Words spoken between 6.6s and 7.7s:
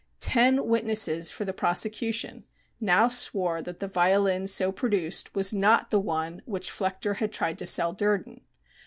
Flechter had tried to